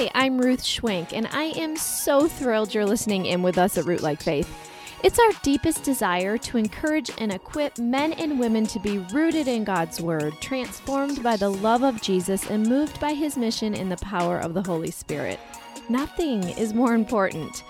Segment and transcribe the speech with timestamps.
[0.00, 3.84] Hi, I'm Ruth Schwenk, and I am so thrilled you're listening in with us at
[3.84, 4.50] Rootlike Faith.
[5.04, 9.62] It's our deepest desire to encourage and equip men and women to be rooted in
[9.62, 13.98] God's Word, transformed by the love of Jesus, and moved by His mission in the
[13.98, 15.38] power of the Holy Spirit.
[15.90, 17.62] Nothing is more important.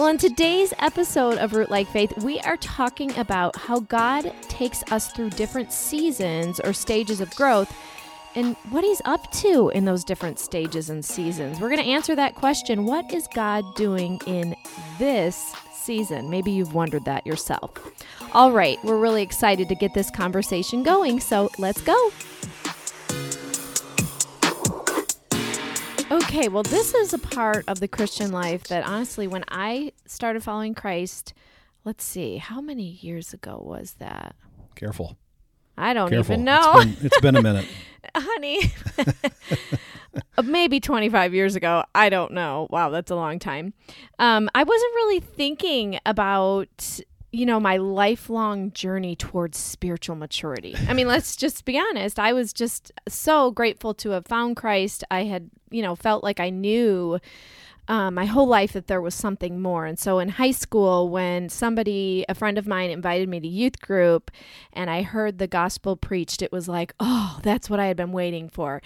[0.00, 5.12] Well, in today's episode of Rootlike Faith, we are talking about how God takes us
[5.12, 7.72] through different seasons or stages of growth
[8.34, 11.60] and what he's up to in those different stages and seasons.
[11.60, 14.54] We're going to answer that question What is God doing in
[14.98, 16.30] this season?
[16.30, 17.70] Maybe you've wondered that yourself.
[18.32, 22.10] All right, we're really excited to get this conversation going, so let's go.
[26.10, 30.42] Okay, well, this is a part of the Christian life that honestly, when I started
[30.42, 31.34] following Christ,
[31.84, 34.34] let's see, how many years ago was that?
[34.74, 35.18] Careful.
[35.78, 36.34] I don't Careful.
[36.34, 36.74] even know.
[36.76, 37.66] It's been, it's been a minute.
[38.14, 38.72] honey.
[40.44, 41.84] Maybe 25 years ago.
[41.94, 42.66] I don't know.
[42.70, 43.72] Wow, that's a long time.
[44.18, 47.00] Um, I wasn't really thinking about,
[47.32, 50.74] you know, my lifelong journey towards spiritual maturity.
[50.88, 52.18] I mean, let's just be honest.
[52.18, 55.04] I was just so grateful to have found Christ.
[55.10, 57.18] I had, you know, felt like I knew.
[57.88, 59.86] Um, my whole life that there was something more.
[59.86, 63.80] And so in high school, when somebody, a friend of mine, invited me to youth
[63.80, 64.30] group
[64.74, 68.12] and I heard the gospel preached, it was like, oh, that's what I had been
[68.12, 68.82] waiting for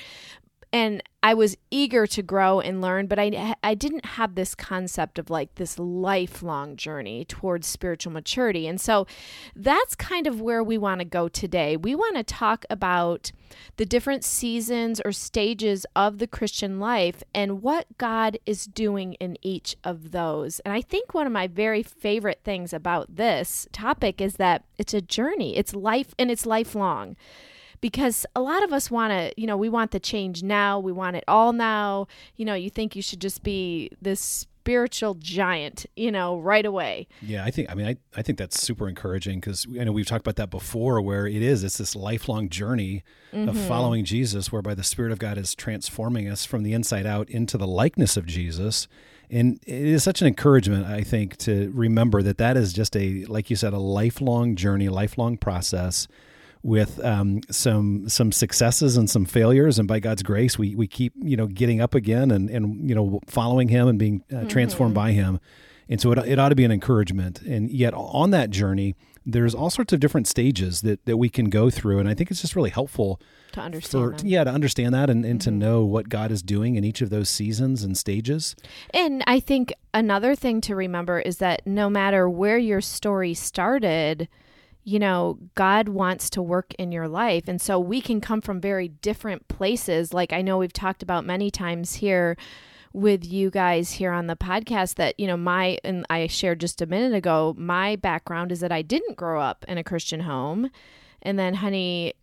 [0.73, 5.19] and I was eager to grow and learn, but I I didn't have this concept
[5.19, 8.67] of like this lifelong journey towards spiritual maturity.
[8.67, 9.06] And so
[9.55, 11.77] that's kind of where we want to go today.
[11.77, 13.31] We want to talk about
[13.77, 19.37] the different seasons or stages of the Christian life and what God is doing in
[19.43, 20.59] each of those.
[20.61, 24.95] And I think one of my very favorite things about this topic is that it's
[24.95, 25.56] a journey.
[25.56, 27.17] It's life and it's lifelong
[27.83, 30.92] because a lot of us want to, you know, we want the change now, we
[30.92, 32.06] want it all now.
[32.36, 37.08] You know, you think you should just be this spiritual giant, you know, right away.
[37.20, 37.69] Yeah, I think.
[37.69, 40.50] I mean, I, I think that's super encouraging because I know we've talked about that
[40.50, 43.48] before, where it is it's this lifelong journey mm-hmm.
[43.48, 47.28] of following Jesus, whereby the Spirit of God is transforming us from the inside out
[47.28, 48.87] into the likeness of Jesus.
[49.28, 53.25] And it is such an encouragement, I think, to remember that that is just a,
[53.25, 56.06] like you said, a lifelong journey, lifelong process
[56.62, 61.12] with um, some some successes and some failures, and by God's grace, we we keep
[61.17, 64.95] you know getting up again and and you know following Him and being uh, transformed
[64.95, 65.05] mm-hmm.
[65.06, 65.41] by Him,
[65.89, 67.43] and so it it ought to be an encouragement.
[67.43, 68.95] And yet on that journey,
[69.27, 72.31] there's all sorts of different stages that that we can go through, and I think
[72.31, 73.21] it's just really helpful
[73.53, 75.51] to understand for, yeah to understand that and, and mm-hmm.
[75.51, 78.56] to know what god is doing in each of those seasons and stages
[78.95, 84.28] and i think another thing to remember is that no matter where your story started
[84.84, 87.44] you know, God wants to work in your life.
[87.47, 90.12] And so we can come from very different places.
[90.12, 92.37] Like I know we've talked about many times here
[92.92, 96.82] with you guys here on the podcast that, you know, my, and I shared just
[96.82, 100.71] a minute ago, my background is that I didn't grow up in a Christian home.
[101.22, 102.15] And then, honey,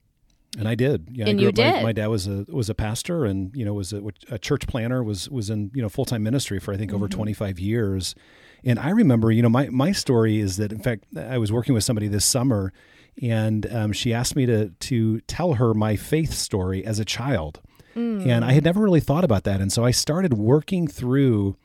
[0.57, 1.07] and I did.
[1.11, 1.75] Yeah, and you up, did.
[1.75, 4.67] My, my, dad was a was a pastor, and you know was a, a church
[4.67, 5.03] planner.
[5.03, 7.15] was was in you know full time ministry for I think over mm-hmm.
[7.15, 8.15] twenty five years.
[8.63, 11.73] And I remember, you know, my, my story is that, in fact, I was working
[11.73, 12.73] with somebody this summer
[13.21, 17.59] and um, she asked me to, to tell her my faith story as a child.
[17.95, 18.25] Mm.
[18.25, 19.61] And I had never really thought about that.
[19.61, 21.57] And so I started working through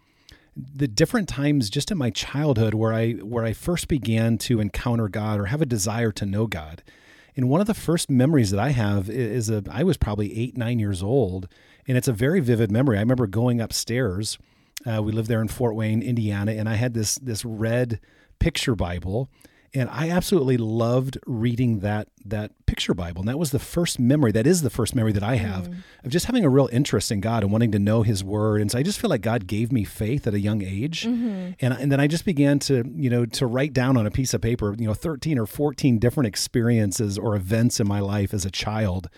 [0.56, 5.09] the different times just in my childhood where I where I first began to encounter
[5.09, 6.83] God or have a desire to know God.
[7.37, 10.56] And one of the first memories that I have is a I was probably eight,
[10.56, 11.49] nine years old,
[11.89, 12.97] and it's a very vivid memory.
[12.97, 14.39] I remember going upstairs
[14.87, 18.00] uh, we lived there in Fort Wayne, Indiana, and I had this this red
[18.39, 19.28] picture Bible,
[19.75, 23.21] and I absolutely loved reading that that picture Bible.
[23.21, 24.33] And that was the first memory.
[24.33, 25.77] That is the first memory that I have mm.
[26.05, 28.61] of just having a real interest in God and wanting to know His Word.
[28.61, 31.53] And so I just feel like God gave me faith at a young age, mm-hmm.
[31.61, 34.33] and and then I just began to you know to write down on a piece
[34.33, 38.45] of paper you know thirteen or fourteen different experiences or events in my life as
[38.45, 39.11] a child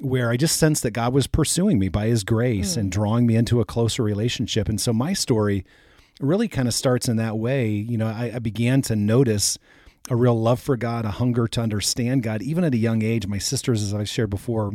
[0.00, 2.78] where I just sensed that God was pursuing me by his grace mm.
[2.78, 4.66] and drawing me into a closer relationship.
[4.66, 5.64] And so my story
[6.20, 7.68] really kind of starts in that way.
[7.68, 9.58] You know, I, I, began to notice
[10.08, 13.26] a real love for God, a hunger to understand God, even at a young age.
[13.26, 14.72] My sisters, as I shared before,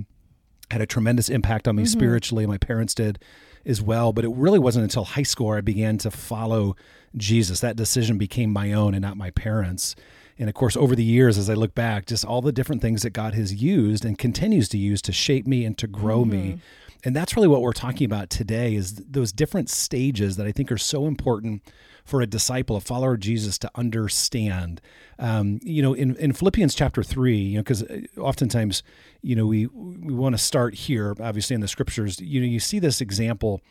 [0.72, 1.92] had a tremendous impact on me mm-hmm.
[1.92, 2.46] spiritually.
[2.46, 3.20] My parents did
[3.66, 4.14] as well.
[4.14, 6.76] But it really wasn't until high school I began to follow
[7.16, 7.60] Jesus.
[7.60, 9.96] That decision became my own and not my parents.
[10.38, 13.04] And of course, over the years, as I look back, just all the different things
[13.04, 16.32] that God has used and continues to use to shape me and to grow mm-hmm.
[16.32, 16.62] me.
[17.04, 20.72] And that's really what we're talking about today is those different stages that I think
[20.72, 21.62] are so important
[22.06, 24.80] for a disciple, a follower of Jesus to understand.
[25.18, 28.84] Um, you know, in, in Philippians chapter three, you know, because uh, oftentimes,
[29.22, 32.20] you know, we we want to start here, obviously in the scriptures.
[32.22, 33.62] You know, you see this example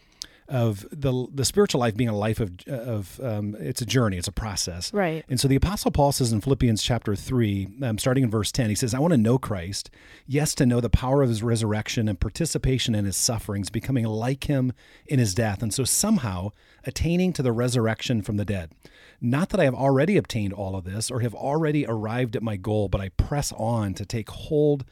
[0.48, 4.28] of the the spiritual life being a life of of um, it's a journey, it's
[4.28, 5.24] a process, Right.
[5.28, 8.68] And so the Apostle Paul says in Philippians chapter three, um, starting in verse ten,
[8.68, 9.90] he says, "I want to know Christ,
[10.26, 14.44] yes, to know the power of His resurrection and participation in His sufferings, becoming like
[14.44, 14.72] Him
[15.06, 16.50] in His death, and so somehow
[16.84, 18.70] attaining to the resurrection from the dead."
[19.20, 22.56] Not that I have already obtained all of this or have already arrived at my
[22.56, 24.84] goal, but I press on to take hold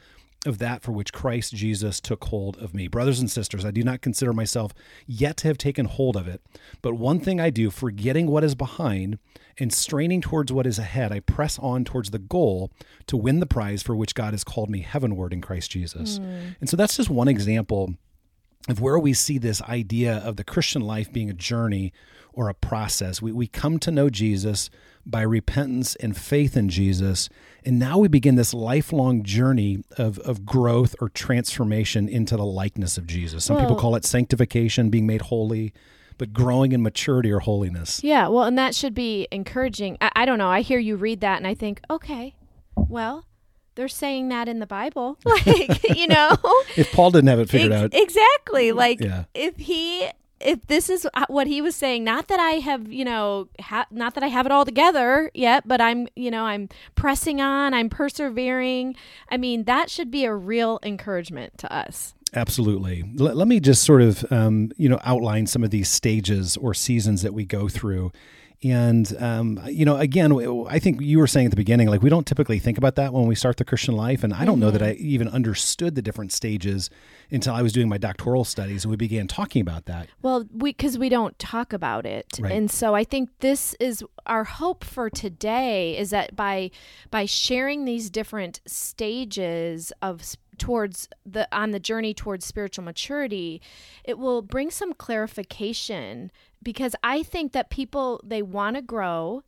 [0.45, 2.87] of that for which Christ Jesus took hold of me.
[2.87, 4.73] Brothers and sisters, I do not consider myself
[5.07, 6.41] yet to have taken hold of it,
[6.81, 9.19] but one thing I do, forgetting what is behind
[9.57, 12.71] and straining towards what is ahead, I press on towards the goal
[13.07, 16.17] to win the prize for which God has called me heavenward in Christ Jesus.
[16.17, 16.49] Hmm.
[16.59, 17.95] And so that's just one example
[18.69, 21.91] of where we see this idea of the Christian life being a journey
[22.33, 23.21] or a process.
[23.21, 24.69] We, we come to know Jesus
[25.05, 27.29] by repentance and faith in Jesus.
[27.65, 32.97] And now we begin this lifelong journey of, of growth or transformation into the likeness
[32.97, 33.45] of Jesus.
[33.45, 35.73] Some people call it sanctification, being made holy,
[36.17, 38.01] but growing in maturity or holiness.
[38.03, 39.97] Yeah, well, and that should be encouraging.
[39.99, 40.49] I, I don't know.
[40.49, 42.35] I hear you read that and I think, okay,
[42.75, 43.25] well,
[43.75, 45.17] they're saying that in the Bible.
[45.25, 46.37] Like, you know?
[46.77, 48.71] If Paul didn't have it figured Ex- out, Exactly.
[48.71, 49.25] Like, Yeah.
[49.33, 50.07] if he.
[50.43, 53.87] If this is uh, what he was saying, not that I have, you know, ha-
[53.91, 57.73] not that I have it all together yet, but I'm, you know, I'm pressing on,
[57.73, 58.95] I'm persevering.
[59.29, 62.13] I mean, that should be a real encouragement to us.
[62.35, 63.03] Absolutely.
[63.15, 66.73] Let, let me just sort of, um, you know, outline some of these stages or
[66.73, 68.11] seasons that we go through.
[68.63, 70.31] And, um, you know, again,
[70.69, 73.13] I think you were saying at the beginning, like we don't typically think about that
[73.13, 74.23] when we start the Christian life.
[74.23, 76.89] And I don't know that I even understood the different stages
[77.29, 80.07] until I was doing my doctoral studies and we began talking about that.
[80.21, 82.51] Well, because we don't talk about it, Right.
[82.51, 86.71] and so I think this is our hope for today is that by
[87.11, 90.21] by sharing these different stages of
[90.57, 93.61] towards the on the journey towards spiritual maturity,
[94.03, 99.43] it will bring some clarification because I think that people they want to grow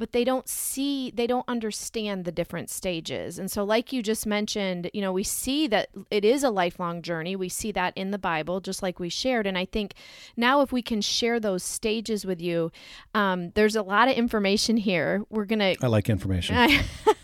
[0.00, 3.38] but they don't see they don't understand the different stages.
[3.38, 7.02] And so like you just mentioned you know we see that it is a lifelong
[7.02, 7.36] journey.
[7.36, 9.46] We see that in the bible just like we shared.
[9.46, 9.92] And i think
[10.36, 12.72] now if we can share those stages with you
[13.14, 15.22] um, there's a lot of information here.
[15.28, 16.56] We're gonna I like information.
[16.56, 16.82] I,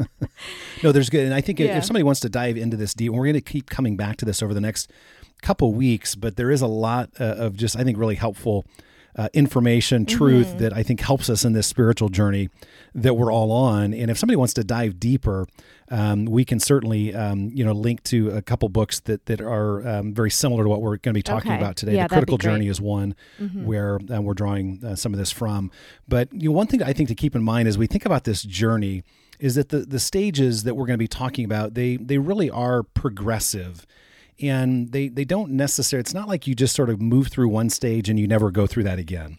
[0.82, 1.24] No, there's good.
[1.26, 1.78] And I think if- Yeah.
[1.78, 4.24] if somebody wants to dive into this deep, we're going to keep coming back to
[4.24, 4.90] this over the next
[5.42, 8.64] couple weeks, but there is a lot uh, of just, I think, really helpful
[9.16, 10.58] uh, information, truth Mm-hmm.
[10.58, 12.48] that I think helps us in this spiritual journey
[12.94, 13.92] that we're all on.
[13.92, 15.46] And if somebody wants to dive deeper,
[15.90, 19.86] um, we can certainly, um, you know, link to a couple books that that are
[19.86, 21.58] um, very similar to what we're going to be talking Okay.
[21.60, 21.96] about today.
[21.96, 22.38] Yeah, the Critical.
[22.38, 22.48] Mm-hmm.
[22.48, 23.16] Journey is one
[23.64, 25.72] where uh, we're drawing uh, some of this from.
[26.06, 28.22] But you know, one thing I think to keep in mind as we think about
[28.24, 29.02] this journey
[29.40, 32.50] is that the the stages that we're going to be talking about they they really
[32.50, 33.86] are progressive.
[34.42, 37.68] And they they don't necessarily it's not like you just sort of move through one
[37.68, 39.38] stage and you never go through that again.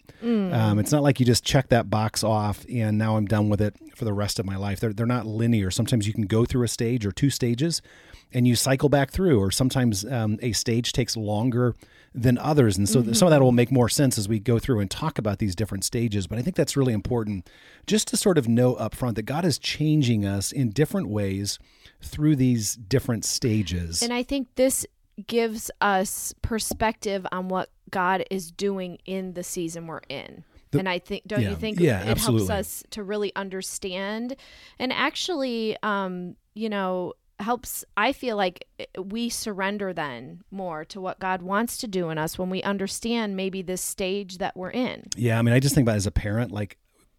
[0.52, 3.60] Um, it's not like you just check that box off and now i'm done with
[3.60, 4.78] it for the rest of my life.
[4.78, 5.72] They're, they're not linear.
[5.72, 7.82] Sometimes you can go through a stage or two stages
[8.32, 11.74] and you cycle back through or sometimes um, a stage takes longer
[12.14, 12.76] than others.
[12.76, 14.90] And so th- some of that will make more sense as we go through and
[14.90, 16.26] talk about these different stages.
[16.26, 17.48] But i think that's really important
[17.86, 21.58] just to sort of know up front that god is changing us in different ways
[22.02, 24.02] through these different stages.
[24.02, 24.86] And i think this
[25.26, 30.44] gives us perspective on what god is doing in the season we're in.
[30.70, 32.46] The- and I think, don't yeah, you think yeah, it absolutely.
[32.46, 34.36] helps us to really understand?
[34.78, 41.00] And actually, um, you know, helps, I feel like eh, we surrender then more to
[41.00, 44.70] what God wants to do in us when we understand maybe this stage that we're
[44.70, 45.08] in.
[45.16, 46.78] Yeah, I mean, I just think about as a parent, like,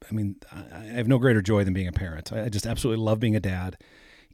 [0.09, 2.33] I mean, I have no greater joy than being a parent.
[2.33, 3.77] I I just absolutely love being a dad.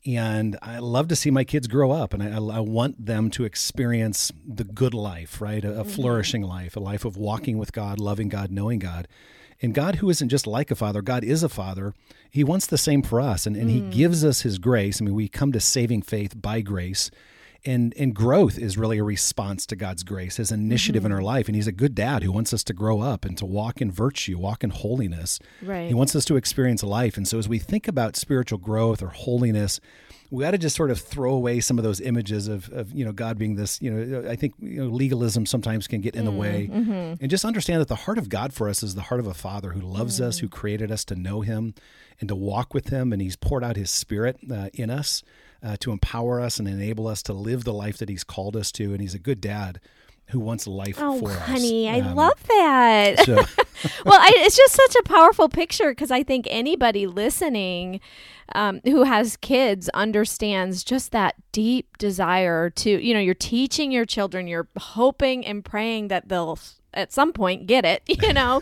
[0.06, 3.44] And I love to see my kids grow up, and I, I want them to
[3.44, 5.64] experience the good life, right?
[5.64, 9.08] A, a flourishing life, a life of walking with God, loving God, knowing God.
[9.62, 11.94] And God, who isn't just like a father, God is a father.
[12.30, 13.92] He wants the same for us, and, and He mm.
[13.92, 15.02] gives us His grace.
[15.02, 17.12] I mean, we come to saving faith by grace
[17.66, 21.18] and and growth is really a response to God's grace, His initiative in mm-hmm.
[21.18, 21.48] our life.
[21.48, 23.92] And He's a good dad who wants us to grow up and to walk in
[23.92, 25.40] virtue, walk in holiness.
[25.62, 25.88] Right.
[25.88, 27.18] He wants us to experience life.
[27.18, 29.80] And so, as we think about spiritual growth or holiness,
[30.32, 33.04] we got to just sort of throw away some of those images of, of you
[33.04, 33.82] know God being this.
[33.82, 36.92] You know, I think you know legalism sometimes can get in the way, mm-hmm.
[36.92, 37.22] Mm-hmm.
[37.22, 39.34] and just understand that the heart of God for us is the heart of a
[39.34, 41.74] Father who loves us, who created us to know Him
[42.20, 45.24] and to walk with Him, and He's poured out His Spirit uh, in us
[45.64, 48.72] uh, to empower us and enable us to live the life that He's called us
[48.74, 48.92] to.
[48.94, 49.80] And He's a good dad
[50.28, 51.40] who wants life Oh, for us.
[51.40, 53.24] honey, I Um, love that.
[53.26, 53.36] so
[54.06, 58.00] well, I, it's just such a powerful picture because I think anybody listening
[58.54, 64.06] um, who has kids understands just that deep desire to, you know, you're teaching your
[64.06, 66.60] children, you're hoping and praying that they'll
[66.94, 68.60] at some point get it you know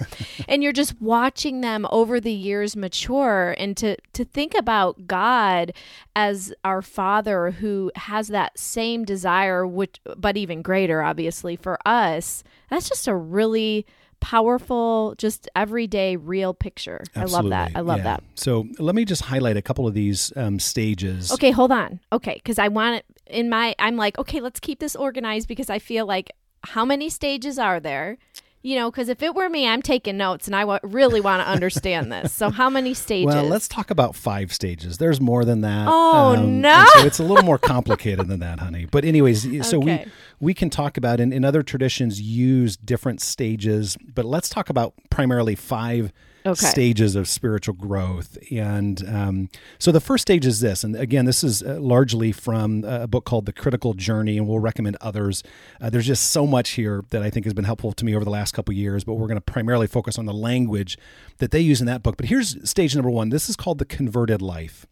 [0.47, 5.71] and you're just watching them over the years mature and to to think about god
[6.15, 12.43] as our father who has that same desire which but even greater obviously for us
[12.69, 13.85] that's just a really
[14.19, 17.53] powerful just everyday real picture Absolutely.
[17.55, 18.03] i love that i love Yeah.
[18.03, 21.31] that So let me just highlight a couple of these um, stages.
[21.31, 24.79] okay hold on okay because i want it in my i'm like okay let's keep
[24.79, 26.31] this organized because i feel like
[26.71, 28.17] how many stages are there
[28.63, 31.47] you know because if it were me i'm taking notes and i really want to
[31.47, 34.97] understand this so how many stages Well, let's talk about five stages.
[34.97, 35.87] There's more than that.
[35.89, 36.85] Oh, um, and no.
[36.95, 38.85] so it's a little more complicated than that, honey.
[38.89, 40.05] But anyways, so Okay.
[40.05, 40.11] we
[40.47, 44.93] we can talk about in, in other traditions use different stages, but let's talk about
[45.09, 46.11] primarily five
[46.47, 46.65] Okay.
[46.67, 48.37] stages of spiritual growth.
[48.51, 49.49] And um,
[49.79, 53.25] so the first stage is this, and again, this is uh, largely from a book
[53.25, 55.43] called The Critical Journey, and we'll recommend others.
[55.81, 58.23] Uh, there's just so much here that I think has been helpful to me over
[58.23, 60.97] the last couple of years, but we're going to primarily focus on the language
[61.39, 62.17] that they use in that book.
[62.17, 63.29] But here's stage number one.
[63.29, 64.85] This is called the converted life.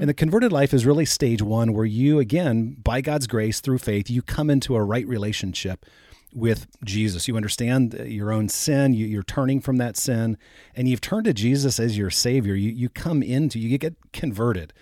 [0.00, 3.78] And the converted life is really stage one, where you, again, by God's grace through
[3.78, 5.86] faith, you come into a right relationship
[6.34, 7.26] with Jesus.
[7.28, 10.36] You understand your own sin, you, you're turning from that sin,
[10.74, 12.54] and you've turned to Jesus as your Savior.
[12.54, 14.72] You, you come into, you get converted.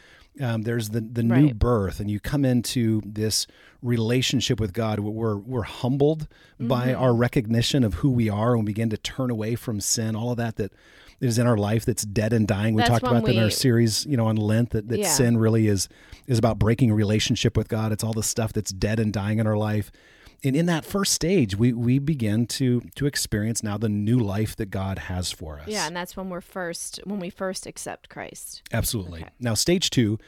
[0.41, 1.59] Um, there's the, the new Right.
[1.59, 3.47] birth, and you come into this
[3.81, 4.99] relationship with God.
[5.01, 6.29] We're, we're humbled
[6.61, 10.15] by our recognition of who we are and we begin to turn away from sin,
[10.17, 10.73] all of that that
[11.21, 12.75] is in our life that's dead and dying.
[12.75, 15.09] We That's talked about that in our series, you know, on Lent, that, that Yeah.
[15.09, 15.89] sin really is
[16.27, 17.93] is about breaking a relationship with God.
[17.93, 19.91] It's all the stuff that's dead and dying in our life.
[20.45, 24.55] And in that first stage, we we begin to to experience now the new life
[24.57, 25.69] that God has for us.
[25.69, 29.21] yeah and that's when we're first when we first accept christ Absolutely.
[29.21, 29.31] Okay.
[29.41, 30.19] Now, stage two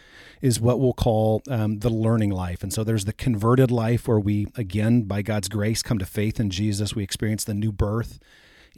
[0.40, 2.62] is what we'll call um, the learning life.
[2.62, 6.38] And so there's the converted life where we, again, by God's grace, come to faith
[6.40, 6.94] in Jesus.
[6.94, 8.18] We experience the new birth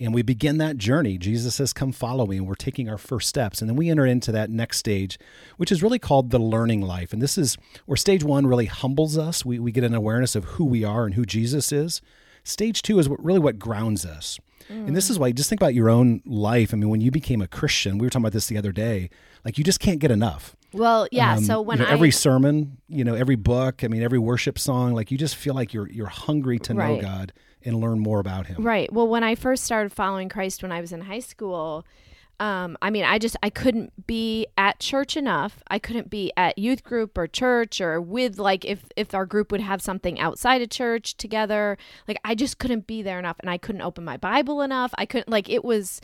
[0.00, 1.18] and we begin that journey.
[1.18, 2.38] Jesus says, Come follow me.
[2.38, 3.60] And we're taking our first steps.
[3.60, 5.18] And then we enter into that next stage,
[5.58, 7.12] which is really called the learning life.
[7.12, 9.44] And this is where stage one really humbles us.
[9.44, 12.00] We, we get an awareness of who we are and who Jesus is.
[12.42, 14.38] Stage two is what, really what grounds us.
[14.68, 16.72] And this is why, just think about your own life.
[16.72, 19.10] I mean, when you became a Christian, we were talking about this the other day,
[19.44, 20.54] like you just can't get enough.
[20.72, 23.88] well yeah Um, so when you know, i every sermon, you know, every book, I
[23.88, 27.32] mean, every worship song, like you just feel like you're you're hungry to know God
[27.64, 28.62] and learn more about Him.
[28.62, 28.92] Right.
[28.92, 31.84] Well, when I first started following Christ when I was in high school,
[32.40, 35.62] um, I mean, I just I couldn't be at church enough.
[35.68, 39.52] I couldn't be at youth group or church or with like if if our group
[39.52, 41.76] would have something outside of church together.
[42.08, 44.94] Like I just couldn't be there enough, and I couldn't open my Bible enough.
[44.96, 46.00] I couldn't like it was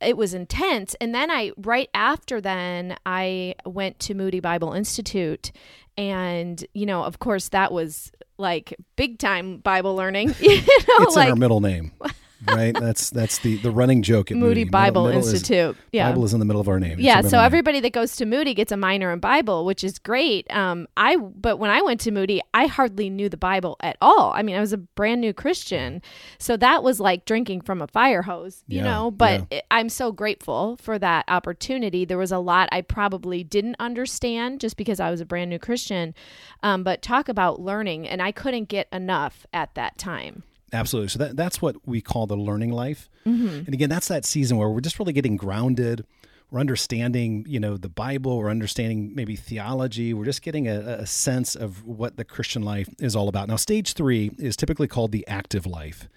[0.00, 0.94] it was intense.
[1.00, 5.52] And then i right after then i went to moody bible institute.
[5.96, 11.16] And you know of course that was like big time bible learning you know It's
[11.16, 11.92] like in our middle name,
[12.46, 12.74] right?
[12.74, 14.70] That's that's the the running joke at Moody Moody.
[14.70, 15.76] Bible Middle- middle is- Institute.
[15.92, 16.08] yeah.
[16.10, 16.98] Bible is in the middle of our name.
[17.00, 17.46] Yeah, so name.
[17.46, 20.46] everybody that goes to Moody gets a minor in Bible, which is great.
[20.54, 24.32] Um, I but when I went to Moody, I hardly knew the Bible at all.
[24.34, 26.02] I mean, I was a brand new Christian,
[26.38, 29.10] so that was like drinking from a fire hose, you Yeah, know.
[29.10, 32.04] But it, I'm so grateful for that opportunity.
[32.04, 35.58] There was a lot I probably didn't understand just because I was a brand new
[35.58, 36.14] Christian.
[36.62, 40.42] Um, but talk about learning, and I couldn't get enough at that time.
[40.76, 41.08] Absolutely.
[41.08, 43.08] So that, that's what we call the learning life.
[43.26, 43.48] Mm-hmm.
[43.48, 46.04] And again, that's that season where we're just really getting grounded.
[46.50, 48.38] We're understanding, you know, the Bible.
[48.38, 50.14] We're understanding maybe theology.
[50.14, 53.48] We're just getting a, a sense of what the Christian life is all about.
[53.48, 56.08] Now, stage three is typically called the active life.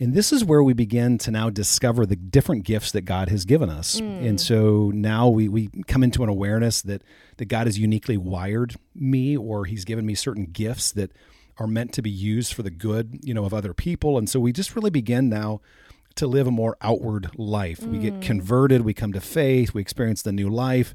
[0.00, 3.44] And this is where we begin to now discover the different gifts that God has
[3.44, 3.98] given us.
[3.98, 7.02] And so now we, we come into an awareness that,
[7.38, 11.10] that God has uniquely wired me or he's given me certain gifts that
[11.58, 14.18] are meant to be used for the good, you know, of other people.
[14.18, 15.60] And so we just really begin now
[16.14, 17.82] to live a more outward life.
[17.84, 20.94] We get converted, we come to faith, we experience the new life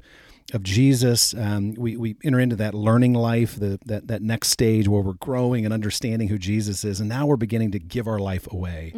[0.52, 1.32] of Jesus.
[1.32, 5.14] Um, we, we enter into that learning life, the, that, that next stage where we're
[5.14, 7.00] growing and understanding who Jesus is.
[7.00, 8.92] And now we're beginning to give our life away.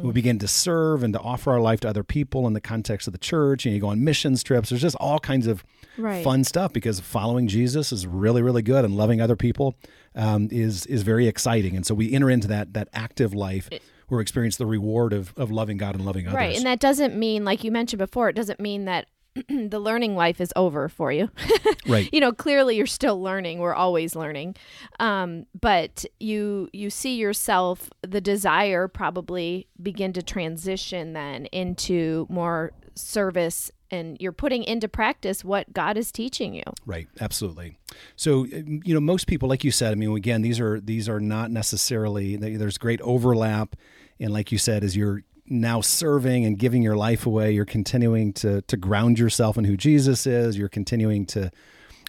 [0.00, 3.08] We begin to serve and to offer our life to other people in the context
[3.08, 3.66] of the church.
[3.66, 4.68] And you go on missions trips.
[4.68, 5.64] There's just all kinds of
[5.98, 6.24] Right.
[6.24, 9.76] fun stuff because following Jesus is really, really good, and loving other people
[10.14, 11.76] um, is is very exciting.
[11.76, 13.68] And so we enter into that that active life
[14.08, 16.36] where we experience the reward of of loving God and loving others.
[16.36, 16.56] Right.
[16.56, 19.06] And that doesn't mean, like you mentioned before, it doesn't mean that
[19.48, 21.30] the learning life is over for you.
[21.88, 22.08] right.
[22.12, 23.58] You know, clearly you're still learning.
[23.58, 24.56] We're always learning.
[25.00, 32.72] Um, but you you see yourself the desire probably begin to transition then into more
[32.94, 36.64] service and you're putting into practice what God is teaching you.
[36.86, 37.76] Right, absolutely.
[38.16, 41.08] So, um, you know, most people like you said, I mean, again, these are these
[41.08, 43.76] are not necessarily there's great overlap
[44.18, 48.32] and like you said as you're now serving and giving your life away, you're continuing
[48.32, 51.50] to to ground yourself in who Jesus is, you're continuing to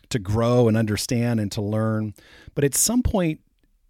[0.09, 2.13] to grow and understand and to learn.
[2.55, 3.41] But at some point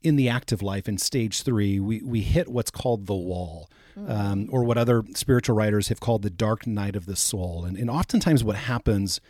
[0.04, 3.70] in the active life in stage 3, we we hit what's called the wall
[4.08, 7.66] um, or what other spiritual writers have called the dark night of the soul.
[7.66, 9.22] And, and oftentimes, what happens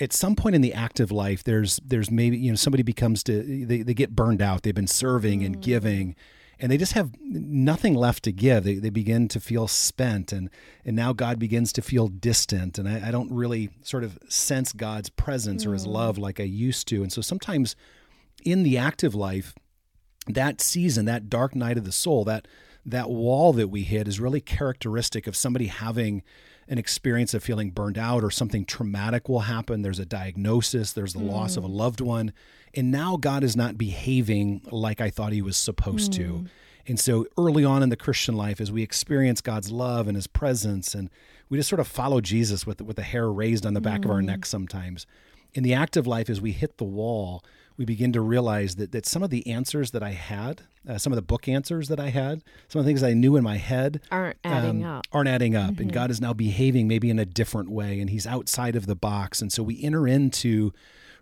[0.00, 3.66] at some point in the active life, there's there's maybe you know somebody becomes to
[3.66, 4.62] they, they get burned out.
[4.62, 5.46] They've been serving mm.
[5.46, 6.16] and giving,
[6.58, 8.64] and they just have nothing left to give.
[8.64, 10.50] They, they begin to feel spent, and
[10.84, 14.72] and now God begins to feel distant, and I, I don't really sort of sense
[14.72, 15.70] God's presence mm.
[15.70, 15.92] or His mm.
[15.92, 17.02] love like I used to.
[17.02, 17.76] And so sometimes
[18.44, 19.54] in the active life,
[20.28, 22.46] that season, that dark night of the soul, that
[22.84, 26.22] that wall that we hit is really characteristic of somebody having
[26.68, 29.82] an experience of feeling burned out or something traumatic will happen.
[29.82, 31.30] There's a diagnosis, there's the mm.
[31.30, 32.32] loss of a loved one.
[32.74, 36.16] And now God is not behaving like I thought he was supposed mm.
[36.16, 36.44] to.
[36.86, 40.26] And so early on in the Christian life, as we experience God's love and his
[40.26, 41.10] presence, and
[41.48, 44.06] we just sort of follow Jesus with, with the hair raised on the back mm.
[44.06, 44.46] of our neck mm.
[44.46, 45.06] sometimes.
[45.54, 47.44] In the active life, as we hit the wall,
[47.82, 51.12] we begin to realize that, that some of the answers that I had, uh, some
[51.12, 53.56] of the book answers that I had, some of the things I knew in my
[53.56, 55.06] head aren't adding um, up.
[55.10, 55.72] Aren't adding up.
[55.72, 55.82] Mm-hmm.
[55.82, 58.94] And God is now behaving maybe in a different way and he's outside of the
[58.94, 59.42] box.
[59.42, 60.72] And so we enter into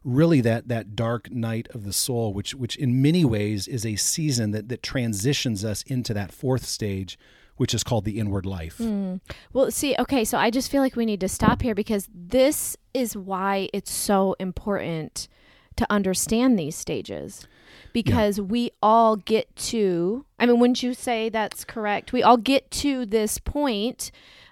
[0.04, 3.96] really that that dark night of the soul, which which in many ways is a
[3.96, 7.18] season that, that transitions us into that fourth stage,
[7.56, 8.76] which is called the inward life.
[8.76, 9.20] Mm.
[9.54, 12.76] Well, see, okay, so I just feel like we need to stop here because this
[12.92, 15.26] is why it's so important
[15.80, 17.49] to understand these stages
[17.94, 18.44] because yeah.
[18.44, 22.12] we all get to i mean wouldn't you say that's correct?
[22.12, 24.10] We all get to this point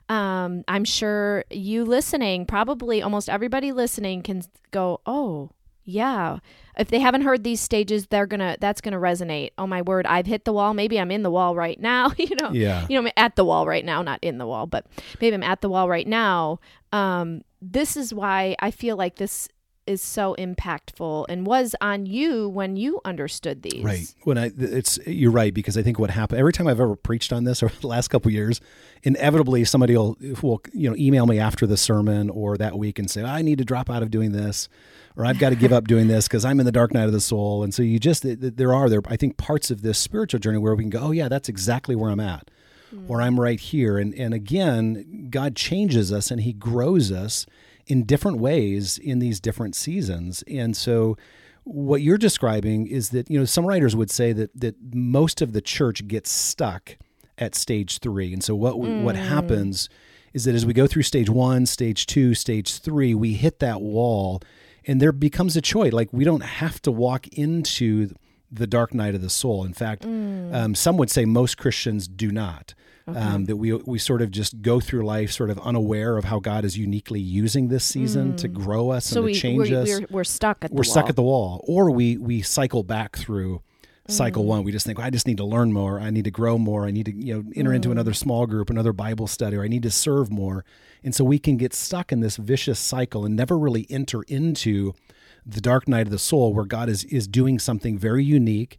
[0.08, 5.50] um, i'm sure you listening probably almost everybody listening can go oh
[5.88, 6.40] yeah.
[6.76, 9.52] If they haven't heard these stages they're gonna that's gonna resonate.
[9.56, 10.74] Oh my word i've hit the wall.
[10.74, 12.12] Maybe i'm in the wall right now.
[12.18, 12.86] You know yeah.
[12.90, 14.86] you know i'm at the wall right now not in the wall but
[15.20, 16.60] maybe i'm at the wall right now.
[16.92, 19.48] Um, this is why i feel like this
[19.88, 23.82] is so impactful and was on you when you understood these.
[23.82, 24.14] Right.
[24.24, 27.32] When I it's you're right because I think what happened every time I've ever preached
[27.32, 28.60] on this over the last couple years,
[29.02, 33.10] inevitably somebody will will you know email me after the sermon or that week and
[33.10, 34.68] say I need to drop out of doing this
[35.16, 37.12] or I've got to give up doing this because I'm in the dark night of
[37.12, 37.64] the soul.
[37.64, 40.74] And so you just there are there I think parts of this spiritual journey where
[40.74, 42.50] we can go, oh yeah, that's exactly where I'm at.
[42.94, 43.08] Mm.
[43.08, 43.98] Or I'm right here.
[43.98, 47.46] And and again, God changes us and He grows us
[47.88, 50.44] in different ways in these different seasons.
[50.46, 51.16] And so
[51.64, 55.52] what you're describing is that, you know, some writers would say that that most of
[55.52, 56.96] the church gets stuck
[57.36, 58.34] at stage 3.
[58.34, 59.02] And so what mm.
[59.02, 59.88] what happens
[60.32, 63.80] is that as we go through stage 1, stage 2, stage 3, we hit that
[63.80, 64.40] wall
[64.86, 68.14] and there becomes a choice like we don't have to walk into
[68.50, 69.64] the dark night of the soul.
[69.64, 70.54] In fact, mm.
[70.54, 72.74] um, some would say most Christians do not.
[73.08, 73.18] Okay.
[73.18, 76.40] Um, that we we sort of just go through life sort of unaware of how
[76.40, 78.36] God is uniquely using this season mm.
[78.36, 79.88] to grow us so and we, to change we're, us.
[79.88, 83.62] We're, we're stuck at we're stuck at the wall, or we we cycle back through
[84.08, 84.48] cycle mm.
[84.48, 84.64] one.
[84.64, 86.00] We just think well, I just need to learn more.
[86.00, 86.84] I need to grow more.
[86.84, 87.76] I need to you know enter mm.
[87.76, 90.66] into another small group, another Bible study, or I need to serve more.
[91.02, 94.94] And so we can get stuck in this vicious cycle and never really enter into
[95.48, 98.78] the dark night of the soul, where God is is doing something very unique.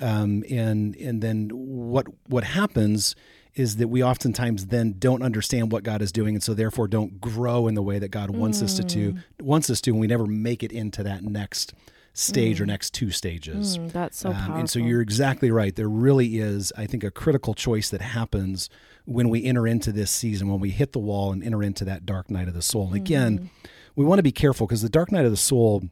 [0.00, 3.14] Um, and and then what what happens
[3.54, 7.20] is that we oftentimes then don't understand what God is doing, and so therefore don't
[7.20, 8.64] grow in the way that God wants mm.
[8.64, 9.22] us to do, mm.
[9.40, 11.72] wants us to, and we never make it into that next
[12.14, 12.62] stage mm.
[12.62, 13.78] or next two stages.
[13.78, 15.74] Mm, that's so um, And so you're exactly right.
[15.74, 18.70] There really is, I think, a critical choice that happens
[19.04, 22.06] when we enter into this season, when we hit the wall and enter into that
[22.06, 22.86] dark night of the soul.
[22.86, 23.48] And again, mm.
[23.94, 25.84] we want to be careful because the dark night of the soul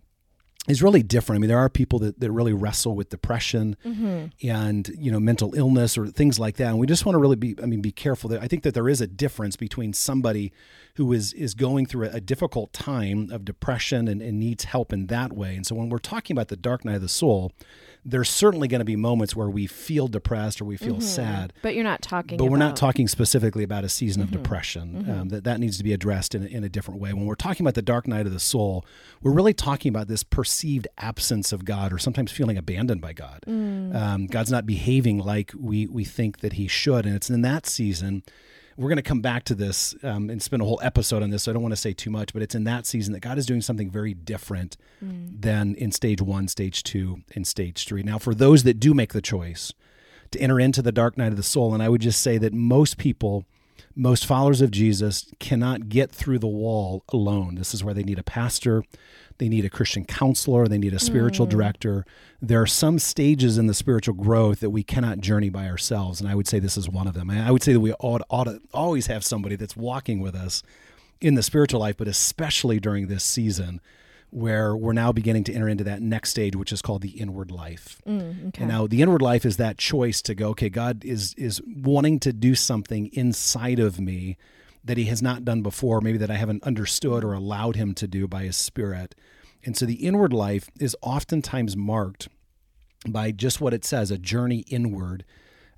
[0.69, 1.39] is really different.
[1.39, 4.27] I mean, there are people that, that really wrestle with depression mm-hmm.
[4.47, 7.37] and you know mental illness or things like that, and we just want to really
[7.37, 7.57] be.
[7.61, 8.31] I mean, be careful.
[8.31, 10.53] That I think that there is a difference between somebody
[10.95, 14.93] who is is going through a, a difficult time of depression and, and needs help
[14.93, 15.57] in that way.
[15.57, 17.53] And so, when we're talking about the dark night of the soul,
[18.05, 21.03] there's certainly going to be moments where we feel depressed or we feel mm-hmm.
[21.03, 21.53] sad.
[21.63, 22.37] But you're not talking.
[22.37, 22.53] But about...
[22.53, 24.35] we're not talking specifically about a season mm-hmm.
[24.35, 25.05] of depression.
[25.05, 25.11] Mm-hmm.
[25.11, 27.13] Um, that that needs to be addressed in a, in a different way.
[27.13, 28.85] When we're talking about the dark night of the soul,
[29.23, 33.41] we're really talking about this perceived absence of God, or sometimes feeling abandoned by God.
[33.47, 33.95] Mm.
[33.95, 37.67] Um, God's not behaving like we we think that He should, and it's in that
[37.67, 38.25] season
[38.77, 41.45] we're going to come back to this um, and spend a whole episode on this.
[41.45, 43.39] So I don't want to say too much, but it's in that season that God
[43.39, 45.41] is doing something very different mm.
[45.41, 48.03] than in stage one, stage two, and stage three.
[48.03, 49.73] Now, for those that do make the choice
[50.31, 52.53] to enter into the dark night of the soul, and I would just say that
[52.53, 53.45] most people
[53.95, 57.57] most followers of Jesus cannot get through the wall alone.
[57.57, 58.85] This is where they need a pastor,
[59.39, 61.51] they need a Christian counselor, they need a spiritual mm.
[61.51, 62.05] director.
[62.41, 66.29] There are some stages in the spiritual growth that we cannot journey by ourselves, and
[66.29, 67.31] I would say this is one of them.
[67.31, 70.63] I would say that we ought, ought to always have somebody that's walking with us
[71.21, 73.81] in the spiritual life, but especially during this season
[74.33, 77.51] where we're now beginning to enter into that next stage, which is called the inward
[77.51, 78.01] life.
[78.07, 78.63] Mm, okay.
[78.63, 82.19] And now the inward life is that choice to go, okay, God is is wanting
[82.21, 84.39] to do something inside of me
[84.83, 88.09] that He has not done before, maybe that I haven't understood or allowed Him to
[88.09, 89.15] do by His Spirit.
[89.65, 92.29] And so the inward life is oftentimes marked
[93.07, 95.27] by just what it says, a journey inward,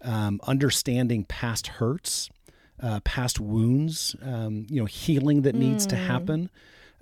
[0.00, 2.30] um, understanding past hurts,
[2.80, 5.90] uh, past wounds, um, you know, healing that needs mm.
[5.90, 6.50] to happen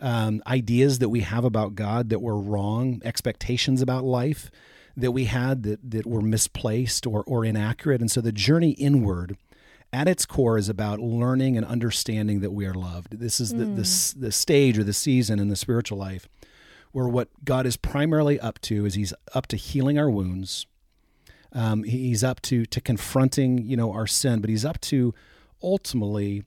[0.03, 4.51] um, ideas that we have about God that were wrong, expectations about life
[4.95, 8.03] that we had that, that were misplaced or, or inaccurate.
[8.03, 9.39] And so the journey inward
[9.91, 13.19] at its core is about learning and understanding that we are loved.
[13.19, 13.77] This is the, mm.
[13.77, 16.29] the, the stage or the season in the spiritual life
[16.93, 20.67] where what God is primarily up to is he's up to healing our wounds.
[21.55, 25.15] Um, he's up to to confronting you know our sin, but he's up to
[25.63, 26.45] ultimately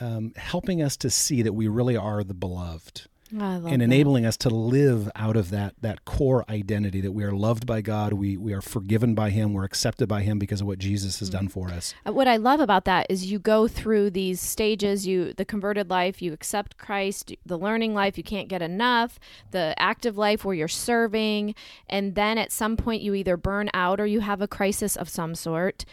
[0.00, 4.30] um, helping us to see that we really are the beloved and enabling that.
[4.30, 8.12] us to live out of that that core identity that we are loved by God,
[8.12, 11.28] we we are forgiven by Him, we're accepted by Him because of what Jesus has
[11.28, 11.38] mm-hmm.
[11.38, 11.94] done for us.
[12.06, 15.06] Uh, what I love about that is you go through these stages.
[15.06, 19.18] You the converted life, you accept Christ, the learning life, you can't get enough,
[19.50, 21.54] the active life where you're serving,
[21.88, 25.08] and then at some point you either burn out or you have a crisis of
[25.08, 25.84] some sort,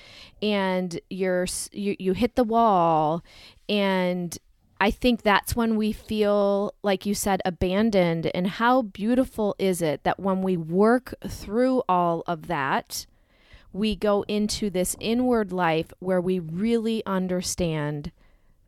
[0.42, 3.24] and you're you you hit the wall,
[3.68, 4.38] and
[4.80, 8.30] I think that's when we feel, like you said, abandoned.
[8.34, 13.06] And how beautiful is it that when we work through all of that,
[13.72, 18.12] we go into this inward life where we really understand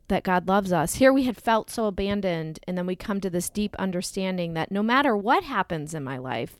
[0.08, 0.94] that God loves us.
[0.94, 4.72] Here we had felt so abandoned, and then we come to this deep understanding that
[4.72, 6.58] no matter what happens in my life,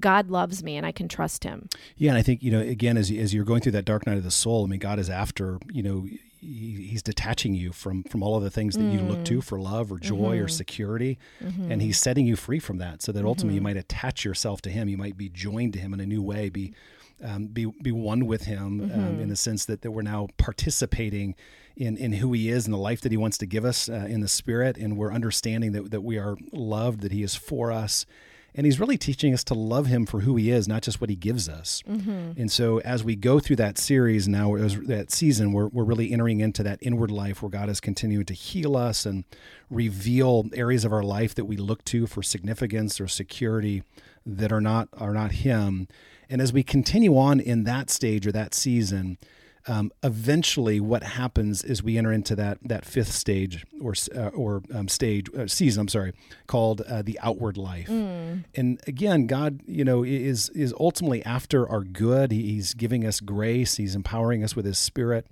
[0.00, 1.68] God loves me and I can trust him.
[1.96, 4.16] Yeah, and I think, you know, again as as you're going through that dark night
[4.16, 6.06] of the soul, I mean God is after, you know,
[6.42, 8.92] he's detaching you from from all of the things that mm.
[8.92, 9.44] you look to mm.
[9.44, 10.44] for love or joy mm-hmm.
[10.44, 11.70] or security mm-hmm.
[11.70, 13.66] and he's setting you free from that so that ultimately mm-hmm.
[13.66, 16.20] you might attach yourself to him you might be joined to him in a new
[16.20, 16.74] way be
[17.22, 19.28] um, be be one with him um, in mm-hmm.
[19.28, 21.36] the sense that, that we're now participating
[21.76, 24.06] in in who he is and the life that he wants to give us uh,
[24.08, 27.70] in the spirit and we're understanding that, that we are loved that he is for
[27.70, 28.04] us
[28.54, 31.08] and he's really teaching us to love him for who he is, not just what
[31.08, 31.82] he gives us.
[31.88, 32.40] Mm-hmm.
[32.40, 36.12] And so, as we go through that series now, as that season, we're, we're really
[36.12, 39.24] entering into that inward life where God is continuing to heal us and
[39.70, 43.82] reveal areas of our life that we look to for significance or security
[44.26, 45.88] that are not are not Him.
[46.28, 49.18] And as we continue on in that stage or that season,
[49.66, 54.62] um, eventually what happens is we enter into that that fifth stage or uh, or
[54.74, 56.12] um, stage uh, season I'm sorry
[56.46, 57.88] called uh, the outward life.
[57.88, 58.44] Mm.
[58.54, 62.32] and again God you know is is ultimately after our good.
[62.32, 63.76] He's giving us grace.
[63.76, 65.26] He's empowering us with his spirit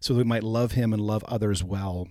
[0.00, 2.08] so that we might love him and love others well.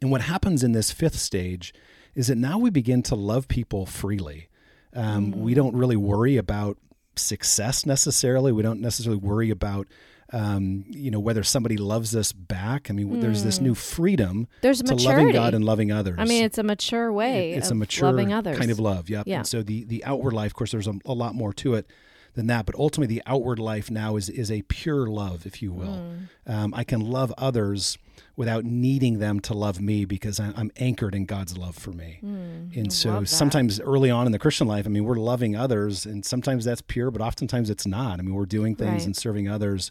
[0.00, 1.72] And what happens in this fifth stage
[2.14, 4.48] is that now we begin to love people freely.
[4.94, 5.36] Um, mm.
[5.36, 6.76] we don't really worry about
[7.16, 8.52] success necessarily.
[8.52, 9.86] We don't necessarily worry about
[10.32, 12.88] um, you know, whether somebody loves us back.
[12.90, 13.20] I mean, mm.
[13.20, 13.74] there's this new hmm.
[13.74, 15.06] freedom there's to maturity.
[15.08, 16.16] loving God and loving others.
[16.18, 17.52] I mean, it's a mature way.
[17.52, 18.58] It, it's a mature loving others.
[18.58, 19.10] kind of love.
[19.10, 19.26] Yep.
[19.26, 19.38] Yeah.
[19.38, 21.86] And so the the outward life, of course, there's a, a, lot more to it
[22.34, 22.64] than that.
[22.64, 26.02] But ultimately, the outward life now is is a pure love, if you will.
[26.02, 26.28] Mm.
[26.46, 27.98] Um, I can love others
[28.34, 32.18] without needing them to love me because I'm anchored in God's love for me.
[32.24, 36.06] Mm, and so sometimes early on in the Christian life, I mean, we're loving others,
[36.06, 38.18] and sometimes that's pure, but oftentimes it's not.
[38.18, 39.04] I mean, we're doing things right.
[39.04, 39.90] and serving others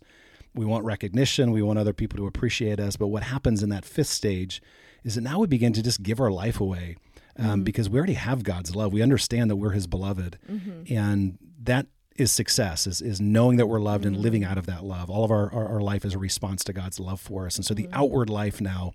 [0.54, 1.52] we want recognition.
[1.52, 2.96] We want other people to appreciate us.
[2.96, 4.62] But what happens in that fifth stage
[5.04, 6.98] is that now we begin to just give our life away
[7.38, 7.64] um, mm-hmm.
[7.64, 8.94] because we already have God's love.
[8.94, 10.94] We understand that we're His beloved, mm-hmm.
[10.94, 11.88] and that
[12.18, 14.16] is success is, is knowing that we're loved mm-hmm.
[14.16, 16.62] and living out of that love all of our, our, our, life is a response
[16.62, 17.94] to god's love for us and so the mm-hmm.
[17.94, 18.92] outward life now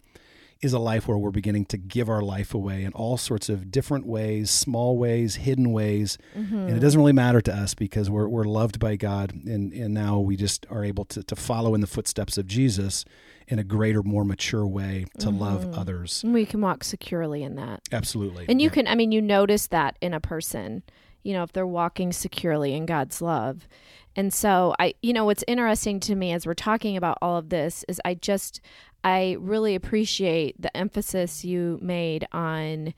[0.62, 3.70] is a life where we're beginning to give our life away in all sorts of
[3.70, 6.16] different ways, small ways, hidden ways.
[6.36, 6.56] Mm-hmm.
[6.56, 9.32] And it doesn't really matter to us because we're, we're loved by God.
[9.46, 13.04] And, and now we just are able to, to follow in the footsteps of Jesus
[13.48, 15.38] in a greater, more mature way to mm-hmm.
[15.38, 16.24] love others.
[16.26, 17.82] We can walk securely in that.
[17.92, 18.46] Absolutely.
[18.48, 18.74] And you yeah.
[18.74, 20.82] can, I mean, you notice that in a person,
[21.22, 23.68] you know, if they're walking securely in God's love.
[24.16, 27.50] And so I, you know, what's interesting to me as we're talking about all of
[27.50, 28.62] this is I just,
[29.06, 32.92] I really appreciate the emphasis you made on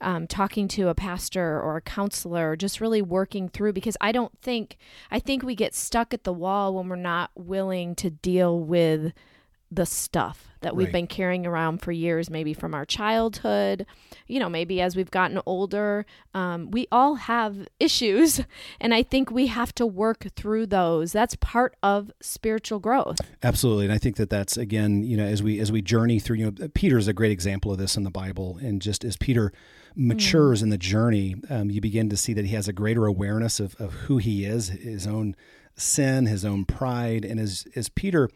[0.00, 4.30] um, talking to a pastor or a counselor, just really working through because I don't
[4.40, 4.76] think,
[5.10, 9.12] I think we get stuck at the wall when we're not willing to deal with
[9.70, 10.92] the stuff that we've Right.
[10.92, 13.86] been carrying around for years, maybe from our childhood,
[14.26, 16.04] you know, maybe as we've gotten older.
[16.34, 18.40] Um, we all have issues,
[18.80, 21.12] and I think we have to work through those.
[21.12, 23.18] That's part of spiritual growth.
[23.42, 26.36] Absolutely, and I think that that's again, you know, as we as we journey through,
[26.38, 29.16] you know, Peter is a great example of this in the Bible, and just as
[29.16, 29.52] Peter
[29.94, 33.60] matures in the journey, um, you begin to see that he has a greater awareness
[33.60, 35.34] of, of who he is, his own
[35.76, 38.28] sin, his own pride, and as as Peter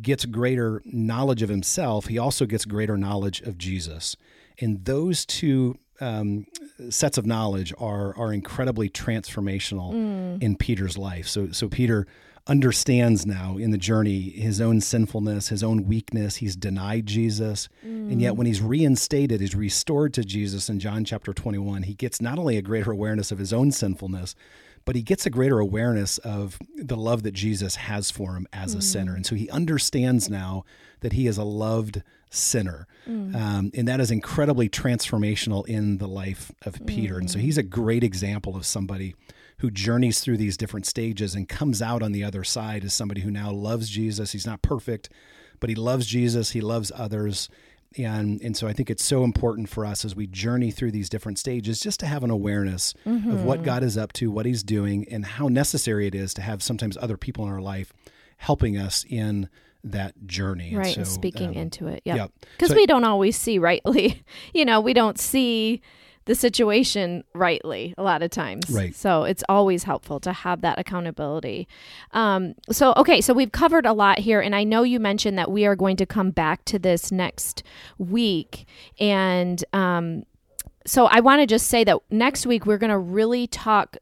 [0.00, 4.16] gets greater knowledge of himself, he also gets greater knowledge of Jesus,
[4.60, 5.78] and those two.
[6.00, 6.46] Um,
[6.90, 11.26] sets of knowledge are are incredibly transformational in Peter's life.
[11.26, 12.06] So so Peter
[12.48, 16.36] understands now in the journey his own sinfulness, his own weakness.
[16.36, 17.68] He's denied Jesus.
[18.10, 22.20] And yet, when he's reinstated, he's restored to Jesus in John chapter 21, he gets
[22.20, 24.34] not only a greater awareness of his own sinfulness,
[24.88, 28.74] but he gets a greater awareness of the love that Jesus has for him as
[28.74, 29.12] a sinner.
[29.12, 29.16] Mm.
[29.16, 30.64] And so he understands now
[31.00, 32.86] that he is a loved sinner.
[33.06, 33.36] Mm.
[33.36, 37.18] Um, and that is incredibly transformational in the life of Peter.
[37.18, 37.42] And so mm.
[37.42, 39.14] he's a great example of somebody
[39.58, 43.20] who journeys through these different stages and comes out on the other side as somebody
[43.20, 44.32] who now loves Jesus.
[44.32, 45.10] He's not perfect,
[45.60, 47.50] but he loves Jesus, he loves others.
[47.96, 51.08] And and so I think it's so important for us as we journey through these
[51.08, 54.62] different stages just to have an awareness of what God is up to, what he's
[54.62, 57.92] doing, and how necessary it is to have sometimes other people in our life
[58.36, 59.48] helping us in
[59.84, 60.74] that journey.
[60.74, 62.32] right and so, speaking um, into it yeah yep.
[62.52, 64.22] because So- we don't always see rightly
[64.52, 65.80] you know we don't see
[66.28, 68.68] the situation rightly a lot of times.
[68.68, 68.94] Right.
[68.94, 71.66] so it's always helpful to have that accountability.
[72.12, 75.50] Um, so okay so we've covered a lot here and i know you mentioned that
[75.50, 77.62] we are going to come back to this next
[77.96, 78.66] week.
[79.00, 80.24] And um,
[80.86, 83.96] so i want to just say that next week we're going to really talk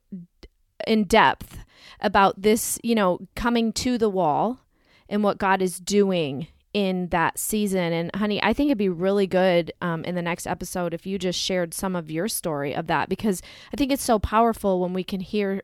[0.87, 1.59] in depth
[2.01, 4.61] about this, you know, coming to the wall
[5.09, 7.95] and what God is doing in that season.
[7.95, 11.19] And honey, I think it'd be really good um, in the next episode if you
[11.19, 13.41] just shared some of your story of that because
[13.73, 15.63] I think it's so powerful when we can hear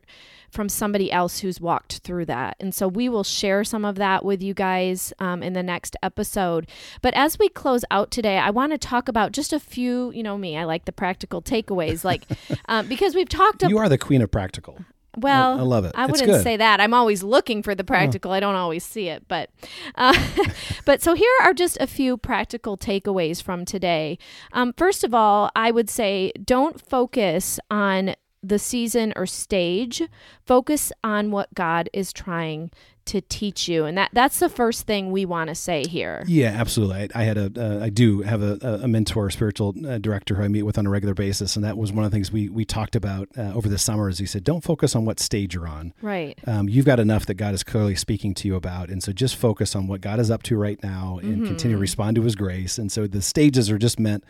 [0.49, 2.55] from somebody else who's walked through that.
[2.59, 5.95] And so we will share some of that with you guys um, in the next
[6.01, 6.67] episode.
[7.03, 10.23] But as we close out today, I want to talk about just a few, you
[10.23, 12.23] know, me, I like the practical takeaways, like
[12.67, 13.69] um, because we've talked about.
[13.69, 14.83] You are the queen of practical.
[15.17, 15.91] Well, I love it.
[15.95, 16.43] I It's wouldn't good.
[16.43, 16.79] say that.
[16.81, 18.31] I'm always looking for the practical.
[18.31, 19.49] I don't always see it, but
[19.95, 20.17] uh,
[20.85, 24.17] but so here are just a few practical takeaways from today.
[24.53, 30.01] Um, first of all, I would say don't focus on the season or stage.
[30.45, 32.71] Focus on what God is trying
[33.05, 36.23] to teach you, and that that's the first thing we want to say here.
[36.27, 37.09] Yeah, absolutely.
[37.13, 40.35] I, I had a, uh, I do have a, a mentor, a spiritual uh, director
[40.35, 42.31] who I meet with on a regular basis, and that was one of the things
[42.31, 44.09] we we talked about uh, over the summer.
[44.09, 45.93] Is he said, don't focus on what stage you're on.
[46.01, 46.39] Right.
[46.47, 49.35] Um, you've got enough that God is clearly speaking to you about, and so just
[49.35, 52.35] focus on what God is up to right now, and continue to respond to His
[52.35, 52.77] grace.
[52.77, 54.23] And so the stages are just meant.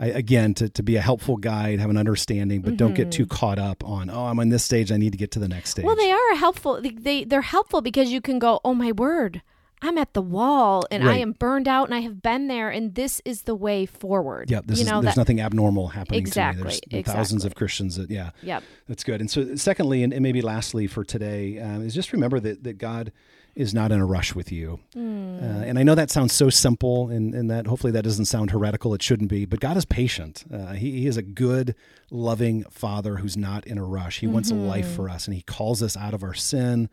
[0.00, 3.26] I, again, to, to be a helpful guide, have an understanding, but don't get too
[3.26, 4.92] caught up on, oh, I'm on this stage.
[4.92, 5.84] I need to get to the next stage.
[5.84, 6.80] Well, they are helpful.
[6.80, 9.42] They, they they're helpful because you can go, "Oh my word,
[9.82, 12.94] I'm at the wall and I am burned out and I have been there and
[12.94, 15.20] this is the way forward." yeah, this you is, know there's that.
[15.20, 16.78] nothing abnormal happening Exactly.
[16.90, 18.62] There's thousands of Christians that, yeah, Yep.
[18.88, 19.20] That's good.
[19.20, 22.78] And so, secondly, and, and maybe lastly for today, um, is just remember that, that
[22.78, 23.12] God
[23.58, 24.78] is not in a rush with you.
[24.94, 25.36] Hmm.
[25.38, 28.50] Uh, and I know that sounds so simple, and, and that hopefully that doesn't sound
[28.52, 28.94] heretical.
[28.94, 29.44] It shouldn't be.
[29.46, 30.44] But God is patient.
[30.52, 31.74] Uh, he, he is a good,
[32.10, 34.20] loving Father who's not in a rush.
[34.20, 34.96] He wants life Mm-hmm.
[34.96, 36.88] for us, and He calls us out of our sin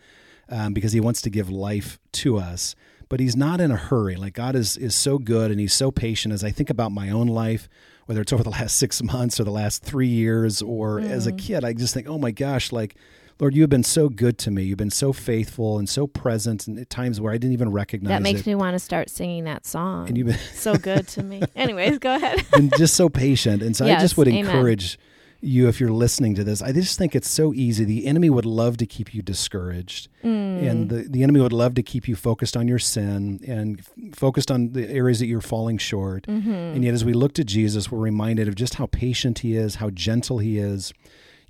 [0.49, 2.75] um, because He wants to give life to us.
[3.10, 4.15] But He's not in a hurry.
[4.15, 6.34] Like God is is so good, and He's so patient.
[6.34, 7.69] As I think about my own life,
[8.08, 11.32] whether it's over the last six months or the last three years, or as a
[11.32, 11.38] Mm.
[11.39, 12.95] kid, I just think, oh my gosh, like.
[13.39, 14.63] Lord, you have been so good to me.
[14.63, 18.10] You've been so faithful and so present, and at times where I didn't even recognize
[18.10, 18.48] That makes it.
[18.48, 20.08] me want to start singing that song.
[20.08, 21.41] And you've been, so good to me.
[21.56, 22.45] Anyways, go ahead.
[22.54, 23.62] and just so patient.
[23.62, 24.45] And so I just would amen.
[24.45, 24.98] encourage
[25.41, 26.62] you if you're listening to this.
[26.62, 27.84] I just think it's so easy.
[27.84, 30.67] The enemy would love to keep you discouraged, Mm.
[30.71, 34.15] and the, the enemy would love to keep you focused on your sin and f-
[34.17, 36.24] focused on the areas that you're falling short.
[36.28, 36.50] Mm-hmm.
[36.52, 39.76] And yet, as we look to Jesus, we're reminded of just how patient he is,
[39.76, 40.93] how gentle he is.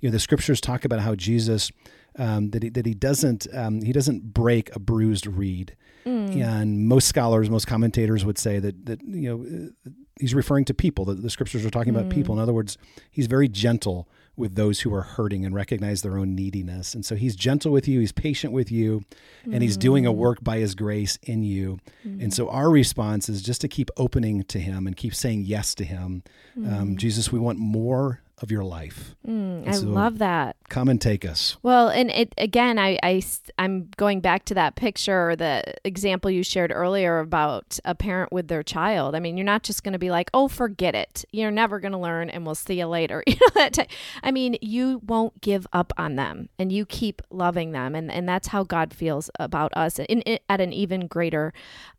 [0.06, 1.72] You know, the scriptures talk about how Jesus.
[2.18, 6.40] Um, that he, that he doesn't um, he doesn't break a bruised reed, Mm.
[6.40, 10.72] and most scholars, most commentators would say that that you know uh, he's referring to
[10.74, 11.04] people.
[11.04, 12.34] That the scriptures are talking about people.
[12.34, 12.78] In other words,
[13.10, 16.94] he's very gentle with those who are hurting and recognize their own neediness.
[16.94, 19.02] And so he's gentle with you, he's patient with you,
[19.44, 21.80] and he's doing a work by his grace in you.
[22.04, 25.74] And so our response is just to keep opening to him and keep saying yes
[25.74, 26.22] to him.
[26.56, 29.14] Um, Jesus, we want more of your life.
[29.26, 30.56] Mm, I so- love that.
[30.68, 31.56] Come and take us.
[31.62, 33.22] Well, and it again, I, I
[33.56, 38.32] I'm going back to that picture or the example you shared earlier about a parent
[38.32, 39.14] with their child.
[39.14, 41.24] I mean, you're not just going to be like, "Oh, forget it.
[41.32, 43.74] You're never going to learn, and we'll see you later." You know that.
[43.74, 43.90] Type.
[44.22, 48.28] I mean, you won't give up on them, and you keep loving them, and and
[48.28, 51.52] that's how God feels about us in, in at an even greater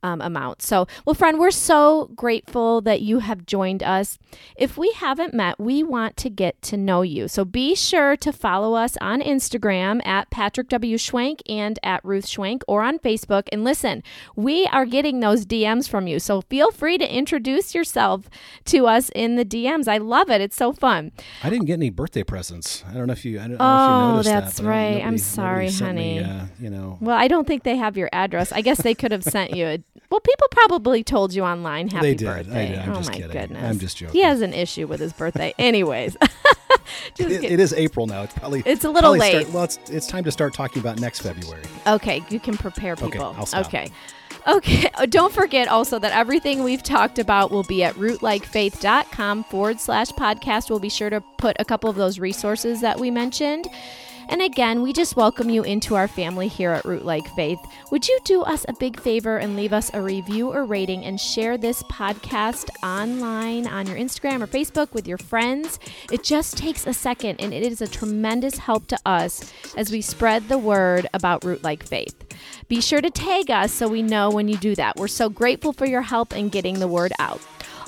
[0.04, 0.62] um, amount.
[0.62, 4.18] So, well, friend, we're so grateful that you have joined us.
[4.58, 7.28] If we haven't met, we want to get to know you.
[7.28, 10.98] So be sure to follow us on Instagram at Patrick W.
[10.98, 13.48] Schwank and at Ruth Schwank or on Facebook.
[13.52, 14.04] And listen,
[14.36, 16.20] we are getting those DMs from you.
[16.20, 18.30] So feel free to introduce yourself
[18.66, 19.88] to us in the DMs.
[19.88, 20.42] I love it.
[20.42, 21.12] It's so fun.
[21.44, 22.84] I didn't get any birthday presents.
[22.90, 23.40] I don't know if you.
[23.40, 24.66] I don't know Oh, if you noticed that's that.
[24.66, 25.06] I- right.
[25.06, 26.30] I'm sorry, nobody sent me, honey.
[26.42, 28.52] uh, you know, Well, I don't think they have your address.
[28.52, 29.84] I guess they could have sent you a.
[30.10, 32.28] Well, people probably told you online happy They did.
[32.28, 32.68] I birthday.
[32.70, 32.80] did.
[32.80, 33.32] I'm oh just my kidding.
[33.32, 33.64] goodness.
[33.64, 34.14] I'm just joking.
[34.14, 35.54] He has an issue with his birthday.
[35.60, 36.17] Anyways.
[37.20, 38.22] It, kid- it is April now.
[38.24, 39.42] It's probably It's a little late.
[39.42, 41.64] Start, well, it's it's time to start talking about next February.
[41.88, 43.46] Okay, you can prepare Okay, people.
[43.46, 43.66] Stop.
[43.68, 43.90] Okay.
[44.48, 44.90] Okay.
[44.98, 50.10] Uh, Don't forget also that everything we've talked about will be at rootlikefaith.com forward slash
[50.12, 50.70] podcast.
[50.70, 53.68] We'll be sure to put a couple of those resources that we mentioned.
[54.30, 57.60] And again, we just welcome you into our family here at Rootlike Faith.
[57.92, 61.18] Would you do us a big favor and leave us a review or rating and
[61.18, 65.80] share this podcast online on your Instagram or Facebook with your friends?
[66.12, 70.02] It just takes a second and it is a tremendous help to us as we
[70.02, 72.16] spread the word about Rootlike Faith.
[72.68, 74.98] Be sure to tag us so we know when you do that.
[74.98, 77.40] We're so grateful for your help in getting the word out.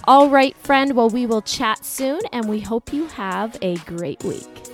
[0.05, 0.95] All right, friend.
[0.95, 4.68] Well, we will chat soon and we hope you have a great week.